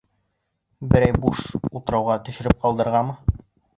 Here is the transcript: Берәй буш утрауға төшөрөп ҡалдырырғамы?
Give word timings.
Берәй 0.93 1.13
буш 1.25 1.43
утрауға 1.81 2.17
төшөрөп 2.31 2.65
ҡалдырырғамы? 2.65 3.19